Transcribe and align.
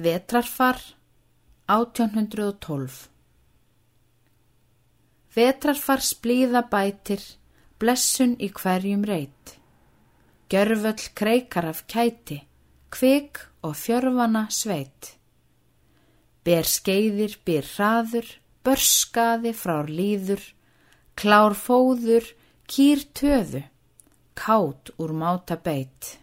Vetrarfar 0.00 0.78
1812 1.68 3.08
Vetrarfar 5.36 6.00
splíða 6.00 6.62
bætir, 6.72 7.20
blessun 7.76 8.32
í 8.40 8.48
hverjum 8.48 9.02
reit. 9.10 9.52
Gjörvöll 10.48 11.04
kreikar 11.20 11.68
af 11.72 11.82
kæti, 11.92 12.38
kvik 12.88 13.42
og 13.60 13.76
fjörfana 13.82 14.46
sveit. 14.48 15.10
Ber 16.48 16.64
skeiðir, 16.64 17.36
ber 17.44 17.68
hraður, 17.74 18.32
börskaði 18.64 19.52
frár 19.52 19.92
líður, 20.00 20.40
klár 21.12 21.58
fóður, 21.66 22.24
kýr 22.64 23.04
töðu, 23.12 23.66
kátt 24.32 24.94
úr 24.96 25.12
máta 25.12 25.60
beit. 25.60 26.16